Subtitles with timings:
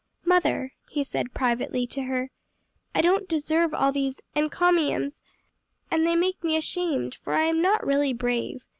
[0.25, 2.31] "Mother," he said privately to her,
[2.95, 5.21] "I don't deserve all these encomiums
[5.91, 8.65] and they make me ashamed; for I am not really brave.